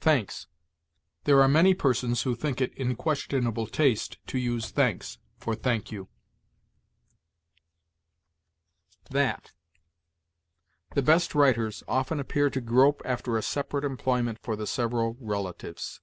THANKS. 0.00 0.46
There 1.24 1.40
are 1.40 1.48
many 1.48 1.72
persons 1.72 2.24
who 2.24 2.34
think 2.34 2.60
it 2.60 2.74
in 2.74 2.96
questionable 2.96 3.66
taste 3.66 4.18
to 4.26 4.36
use 4.36 4.68
thanks 4.70 5.16
for 5.38 5.54
thank 5.54 5.90
you. 5.90 6.10
THAT. 9.08 9.52
The 10.94 11.00
best 11.00 11.34
writers 11.34 11.82
often 11.88 12.20
appear 12.20 12.50
to 12.50 12.60
grope 12.60 13.00
after 13.06 13.38
a 13.38 13.42
separate 13.42 13.84
employment 13.84 14.38
for 14.42 14.54
the 14.54 14.66
several 14.66 15.16
relatives. 15.18 16.02